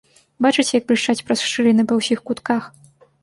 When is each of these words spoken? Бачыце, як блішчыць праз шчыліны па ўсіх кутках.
Бачыце, 0.43 0.71
як 0.79 0.87
блішчыць 0.91 1.25
праз 1.27 1.43
шчыліны 1.49 1.83
па 1.91 1.97
ўсіх 1.99 2.19
кутках. 2.31 2.63